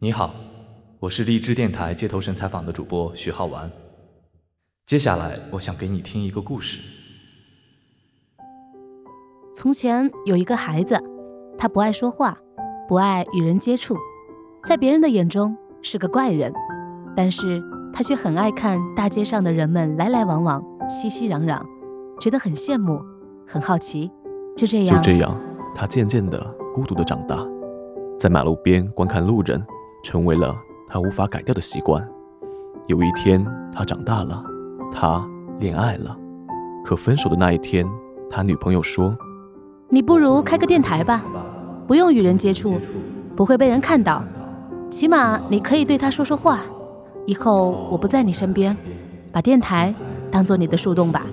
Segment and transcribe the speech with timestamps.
[0.00, 0.32] 你好，
[1.00, 3.68] 我是荔枝电台街头神采访的主播徐浩完。
[4.86, 6.78] 接下来，我想给你听一个故事。
[9.52, 11.02] 从前有一个孩子，
[11.58, 12.38] 他不爱说话，
[12.86, 13.96] 不爱与人接触，
[14.62, 16.52] 在别人的眼中是个怪人，
[17.16, 17.60] 但是
[17.92, 21.60] 他却很爱看大街上的人们来来往往、熙熙攘攘，
[22.20, 23.02] 觉得很羡慕，
[23.48, 24.08] 很好奇。
[24.56, 25.36] 就这样，就这样，
[25.74, 26.40] 他渐渐的
[26.72, 27.44] 孤独的长大，
[28.16, 29.60] 在马路边观看路人。
[30.02, 30.56] 成为了
[30.86, 32.06] 他无法改掉的习惯。
[32.86, 34.42] 有一天，他长大了，
[34.92, 35.28] 他
[35.60, 36.16] 恋爱了。
[36.84, 37.86] 可分手的那一天，
[38.30, 39.14] 他女朋友说
[39.90, 41.22] ：“你不如开个电台吧，
[41.86, 42.80] 不用与人接触，
[43.36, 44.24] 不会被人看到，
[44.90, 46.60] 起码你可以对他说说话。
[47.26, 48.74] 以后我不在你身边，
[49.30, 49.94] 把电台
[50.30, 51.26] 当做你的树洞吧。”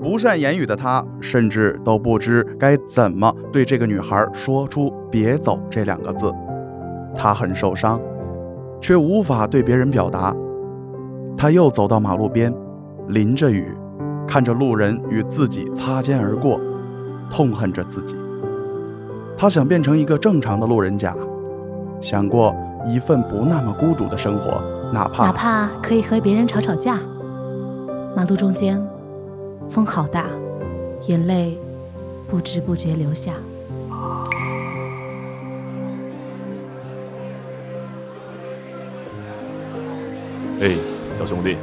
[0.00, 6.32] 不善言语的他，甚至都不知该怎么对这个女孩说出“别走”这两个字。
[7.22, 8.00] 他很受伤，
[8.80, 10.34] 却无法对别人表达。
[11.36, 12.50] 他又走到马路边，
[13.08, 13.76] 淋着雨，
[14.26, 16.58] 看着路人与自己擦肩而过，
[17.30, 18.14] 痛恨着自己。
[19.36, 21.14] 他想变成一个正常的路人甲，
[22.00, 26.98] 想过一份不那么孤独的生活，哪怕哪怕可以和别人吵吵架。
[28.16, 28.82] 马路中间，
[29.68, 30.24] 风好大，
[31.06, 31.58] 眼泪
[32.30, 33.34] 不知不觉流下。
[40.60, 40.76] 哎，
[41.14, 41.56] 小兄弟，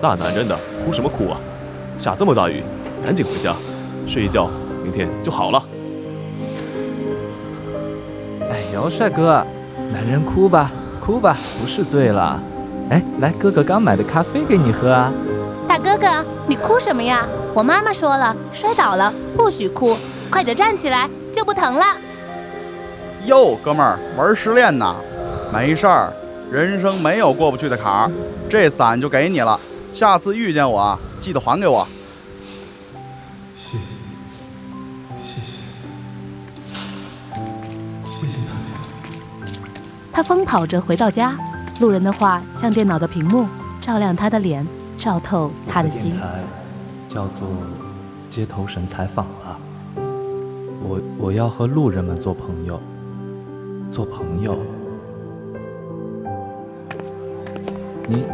[0.00, 1.36] 大男人的哭什么哭啊？
[1.98, 2.62] 下这么大雨，
[3.04, 3.54] 赶紧回家
[4.06, 4.48] 睡一觉，
[4.82, 5.62] 明天就好了。
[8.50, 9.44] 哎呦，帅哥，
[9.92, 10.70] 男人哭吧，
[11.04, 12.40] 哭吧，不是醉了。
[12.88, 15.12] 哎，来，哥哥刚买的咖啡给你喝啊。
[15.68, 17.26] 大哥哥，你哭什么呀？
[17.52, 19.98] 我妈妈说了，摔倒了不许哭，
[20.30, 21.84] 快点站起来就不疼了。
[23.26, 24.96] 哟，哥们儿，玩失恋呢？
[25.52, 26.10] 没事儿。
[26.50, 28.10] 人生没有过不去的坎儿，
[28.48, 29.58] 这伞就给你了。
[29.92, 31.86] 下次遇见我，记得还给我。
[33.54, 33.84] 谢谢，
[35.20, 35.58] 谢谢，
[38.04, 38.68] 谢谢大家。
[40.12, 41.36] 他疯跑着回到家，
[41.80, 43.46] 路人的话像电脑的屏幕，
[43.80, 44.66] 照亮他的脸，
[44.98, 46.14] 照透他的心。
[47.08, 47.48] 叫做
[48.28, 49.58] 街头神采访啊！
[50.82, 52.80] 我我要和路人们做朋友，
[53.92, 54.58] 做朋友。
[58.10, 58.24] 您，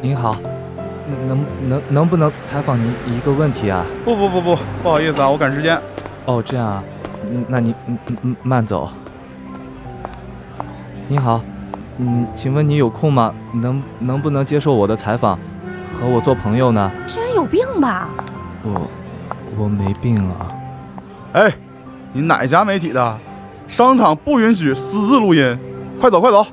[0.00, 0.36] 您好，
[1.26, 3.84] 能能能不能采访您一个问题啊？
[4.04, 5.76] 不不不不，不好意思啊，我赶时间。
[6.26, 6.84] 哦，这样啊，
[7.48, 8.88] 那您嗯嗯慢走。
[11.08, 11.40] 你好，
[11.98, 13.34] 嗯，请问你有空吗？
[13.54, 15.36] 能能不能接受我的采访，
[15.92, 16.88] 和我做朋友呢？
[17.08, 18.08] 这人有病吧？
[18.62, 18.88] 我
[19.58, 20.46] 我没病啊。
[21.32, 21.52] 哎，
[22.12, 23.18] 你哪家媒体的？
[23.66, 25.58] 商场不允许私自录音，
[26.00, 26.46] 快走快走。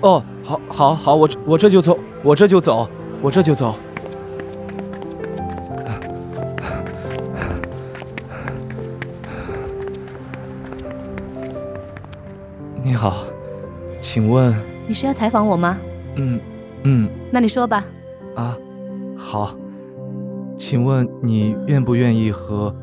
[0.00, 0.22] 哦。
[0.50, 2.88] 好，好，好，我我这就走，我这就走，
[3.22, 3.76] 我这就走。
[12.82, 13.22] 你好，
[14.00, 14.52] 请问
[14.88, 15.78] 你是要采访我吗？
[16.16, 16.40] 嗯
[16.82, 17.84] 嗯，那你说吧。
[18.34, 18.58] 啊，
[19.16, 19.54] 好，
[20.56, 22.74] 请问你愿不愿意和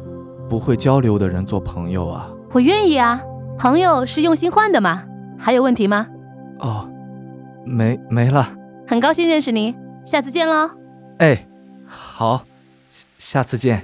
[0.48, 2.30] 不会交流的人做朋友啊？
[2.54, 3.22] 我愿意啊，
[3.60, 5.04] 朋友是用心换的嘛。
[5.38, 6.08] 还有问题吗？
[6.60, 6.90] 哦。
[7.68, 8.56] 没没了，
[8.88, 10.70] 很高兴认识您，下次见喽。
[11.20, 11.48] 哎，
[11.86, 12.46] 好，
[13.18, 13.84] 下次见。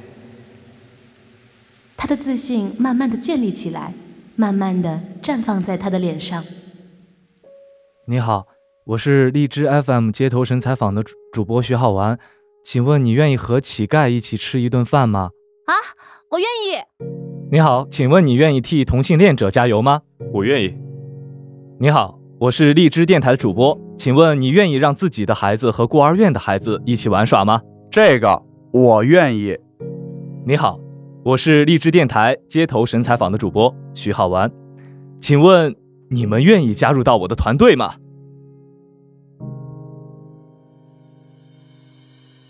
[1.97, 3.93] 他的自信慢慢的建立起来，
[4.35, 6.43] 慢慢的绽放在他的脸上。
[8.07, 8.47] 你好，
[8.85, 12.17] 我是荔枝 FM 街头神采访的主主播徐浩玩，
[12.63, 15.31] 请问你愿意和乞丐一起吃一顿饭吗？
[15.65, 15.73] 啊，
[16.31, 16.83] 我愿意。
[17.51, 20.01] 你好，请问你愿意替同性恋者加油吗？
[20.33, 20.75] 我愿意。
[21.79, 22.22] 你好。
[22.43, 27.61] 我是荔枝电台的主播，请问你愿意让自己的孩子和孤儿院的孩子一起玩耍吗？
[27.89, 28.43] 这个
[28.73, 29.57] 我愿意。
[30.45, 30.77] 你好，
[31.23, 34.51] 我是荔枝电台街头神采访的主播徐浩文，
[35.21, 35.73] 请问
[36.09, 37.93] 你们愿意加入到我的团队吗？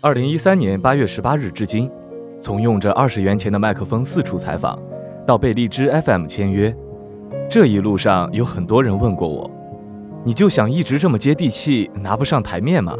[0.00, 1.88] 二零一三年八月十八日至今，
[2.36, 4.76] 从用着二十元钱的麦克风四处采访，
[5.24, 6.76] 到被荔枝 FM 签约，
[7.48, 9.48] 这一路上有很多人问过我。
[10.26, 12.96] 你就想一直这么接地气，拿不上台面吗？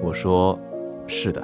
[0.00, 0.56] 我说，
[1.08, 1.42] 是的。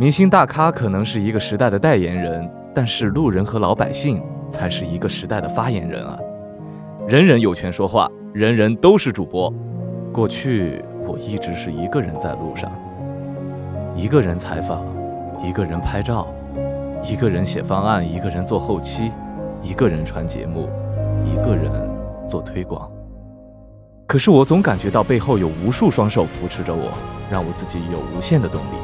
[0.00, 6.18] 明星大咖可能是一个时代的代言人，但是路人和老百姓才是一个时代的发言人啊！
[7.06, 9.52] 人人有权说话，人人都是主播。
[10.10, 12.72] 过去我一直是一个人在路上，
[13.94, 14.82] 一个人采访，
[15.46, 16.26] 一个人拍照，
[17.02, 19.12] 一个人写方案，一个人做后期，
[19.60, 20.70] 一个人传节目，
[21.26, 21.70] 一个人
[22.26, 22.90] 做推广。
[24.12, 26.92] 可是我总感觉到背后有无数双手扶持着我，
[27.30, 28.76] 让我自己有无限的动力。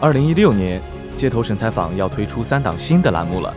[0.00, 0.82] 二零一六年，
[1.14, 3.54] 街头神采访要推出三档新的栏目了，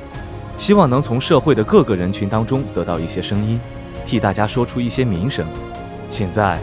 [0.55, 3.59] 希望能从社会的各个人群当中得到一些声音，
[4.05, 5.43] 替大家说出一些名声。
[6.07, 6.59] 现在，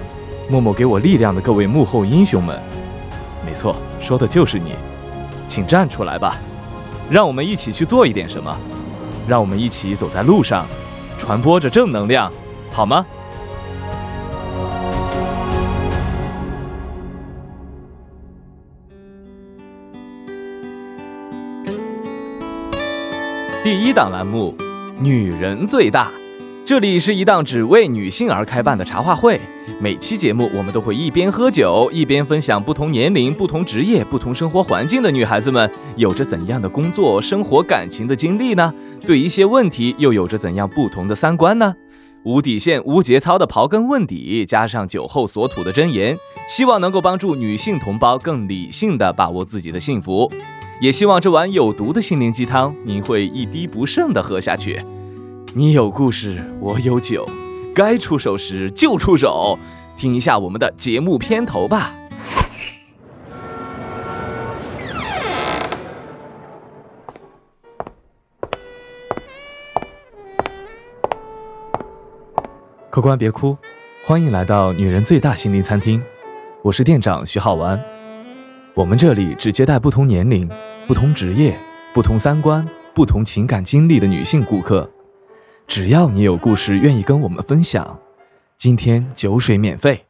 [0.48, 2.56] 默默给我力量的各位幕后英雄们，
[3.44, 4.76] 没错，说的就是你，
[5.48, 6.36] 请站出来吧，
[7.10, 8.56] 让我们一起去做一点什么，
[9.26, 10.64] 让我们一起走在路上，
[11.19, 12.32] 传播着正能量，
[12.70, 13.04] 好吗？
[23.62, 24.54] 第一档栏目
[25.02, 26.06] 《女人最大》，
[26.64, 29.38] 这里是一档只为女性而开办的茶话会。
[29.78, 38.72] 每期节目，我们都会一边喝酒，一边分享不同年龄、不同职业、不同生活环境的女孩子们有着怎样的工作、生活、感情的经历呢？
[39.06, 41.74] 对一些问题又有着怎样不同的三观呢？
[42.22, 46.16] 无底线、无节操的刨根问底，加上酒后所吐的真言，
[46.48, 50.32] 希望能够帮助女性同胞更理性的把握自己的幸福。
[50.81, 54.82] 也希望这碗有毒的心灵鸡汤，您会一滴不剩的喝下去。
[55.55, 57.27] 你有故事，我有酒，
[57.75, 59.59] 该出手时就出手。
[59.99, 61.94] 听一下我们的节目片头吧。
[72.88, 73.55] 客官别哭，
[74.03, 76.03] 欢迎来到女人最大心灵餐厅，
[76.62, 77.79] 我是店长徐浩完。
[78.73, 80.49] 我们这里只接待不同年龄。
[80.90, 81.56] 不同职业、
[81.94, 84.90] 不同三观、不同情感经历的女性顾客，
[85.69, 87.96] 只要你有故事愿意跟我们分享，
[88.56, 90.04] 今天酒水免费。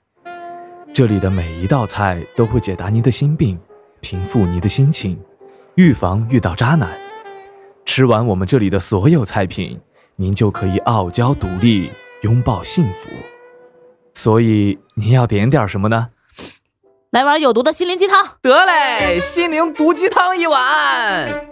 [0.94, 3.60] 这里的每一道菜都会解答您的心病，
[4.00, 5.20] 平复您的心情，
[5.74, 6.88] 预防遇到渣男。
[7.84, 9.78] 吃完我们这里的所有菜品，
[10.16, 11.90] 您就可以傲娇独立，
[12.22, 13.10] 拥抱幸福。
[14.14, 16.08] 所以您要点点什么呢？
[17.10, 21.44] 来碗有毒的心灵鸡汤，得嘞，心灵毒鸡汤一碗。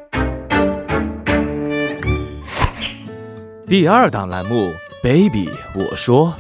[3.67, 4.71] 第二档栏目
[5.03, 6.33] ，baby，我说，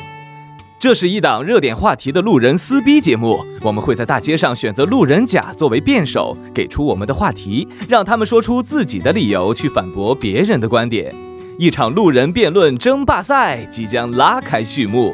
[0.78, 11.12] 这是一档热点话题的路人撕逼节目，我们会在大街上选择路人甲作为辩手，给出我们的话题，让他们说出自己的理由去反驳别人的观点，
[11.58, 15.12] 一场路人辩论争霸赛即将拉开序幕。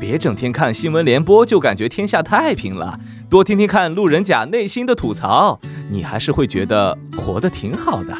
[0.00, 2.98] 别整天看新闻联播就感觉天下太平了。
[3.32, 5.58] 多听听看路人甲内心的吐槽，
[5.90, 8.14] 你还是会觉得活得挺好的。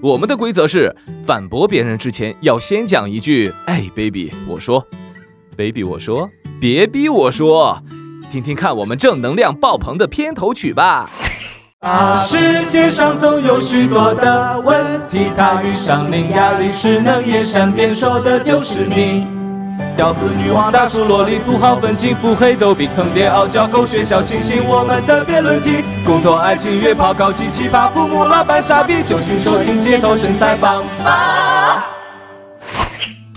[0.00, 0.94] 我们的规则是，
[1.26, 4.86] 反驳别人之前要先讲一句：“哎，baby，我说
[5.56, 6.30] ，baby，我说，
[6.60, 7.82] 别逼我说。”
[8.30, 11.10] 听听看我们正能量爆棚的片头曲吧。
[11.80, 19.26] 啊，世界上总有许多的问题，他遇上伶牙俐齿能言善辩，说的就是你。
[19.96, 25.84] 屌丝女王、大叔萝莉、土豪愤青、腹黑逗比、坑爹傲娇、狗血小清新，我们的辩论题。
[26.04, 31.86] 工作、爱情、约炮、高级奇葩、父母、老板、傻逼，就请收听街头神采访吧。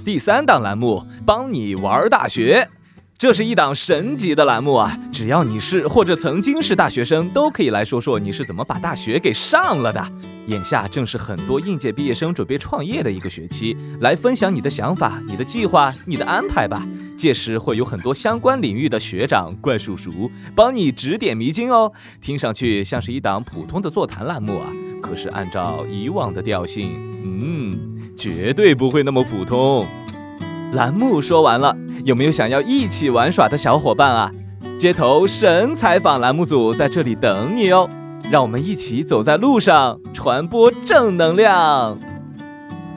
[0.04, 2.68] 第三档栏目，帮你玩大学。
[3.20, 4.96] 这是一档神级的栏目啊！
[5.12, 10.08] 只要你是或者曾经是大学生，都可以来说说你是怎么把大学给上了的。
[10.50, 16.86] 眼下正是很多应届毕业生准备创业的一个学期，来分享你的想法、你的计划、你的安排吧。
[17.18, 21.92] 届时会有很多相关领域的学长、怪叔叔帮你指点迷津哦。
[22.22, 24.72] 听上去像是一档普通的座谈栏目啊，
[25.02, 26.92] 可是按照以往的调性，
[27.24, 29.88] 嗯，绝对不会那么普通。
[30.74, 31.76] 栏目说完了。
[32.08, 34.32] 有没有想要一起玩耍的小伙伴啊？
[34.80, 37.90] 街头神采访栏目组在这里等你哦！
[38.32, 42.00] 让我们一起走在路上，传播正能量。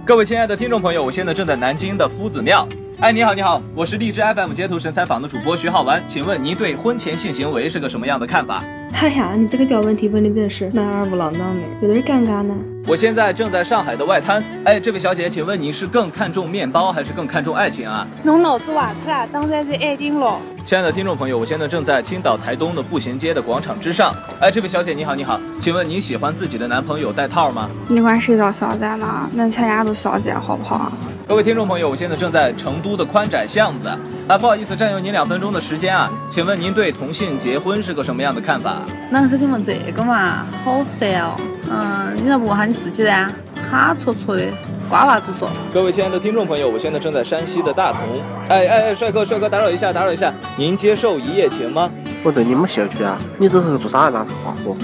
[0.07, 2.65] 各位亲爱的听众朋友，我现在正在南京的夫子庙。
[3.01, 8.63] 哎，你好，你好，我是荔枝 FM 街头神采访的主播徐浩文，请问您对婚前性行为是个什么样的看法？
[8.93, 12.55] 哎呀，你这个屌问题问的真是男儿无郎当的，有点尴尬呢。
[12.87, 14.43] 我现在正在上海的外滩。
[14.65, 18.07] 哎，这位小姐，请问你是更看重面包还是更看重爱情啊？
[18.25, 20.39] 侬脑子瓦特了，当然是爱情喽。
[20.67, 24.11] 亲爱的听众朋友，我现在正在青岛台东的步行街的广场之上。
[24.41, 27.71] 哎，这位小姐，你好，你好，请问您喜欢自己的男朋友戴套吗？
[27.89, 29.29] 你管谁叫小姐呢？
[29.35, 30.93] 那全家都小姐，好不好？
[31.27, 33.89] 各位听众朋友，我现在正在成都的宽窄巷子。
[34.27, 38.80] 啊，不好意思，占用您两分钟的时间啊，请问您对同性结婚是个什么样的看法？
[39.11, 41.37] 那是请问这个嘛，好烦哦。
[41.71, 43.29] 嗯，你来问下你自己呢，
[43.71, 44.45] 哈戳戳的，
[44.89, 45.49] 瓜娃子说。
[45.73, 48.01] 各位亲爱的听众朋友，我现在正在山西的大同。
[48.49, 51.91] 哎哎哎，帅哥帅哥，打扰一下，打扰一下，您接受一夜情吗？
[52.23, 54.77] 我对你没兴趣啊，你这是做啥拿这个话说？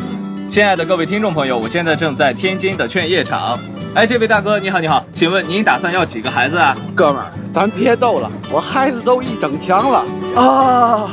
[0.49, 3.59] 亲爱的各位听众朋友，我现在正在天津的劝业场。
[3.95, 6.75] 哎，这位大哥，你好，你好，请问您打算要几个孩子啊？
[6.95, 10.05] 哥们儿，咱别逗了，我孩子都一整墙了。
[10.41, 11.11] 啊！